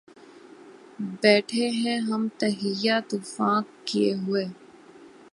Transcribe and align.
بیٹهے 1.21 1.67
ہیں 1.81 1.99
ہم 2.09 2.27
تہیّہ 2.39 2.99
طوفاں 3.09 3.57
کئے 3.87 4.13
ہوئے 4.23 4.45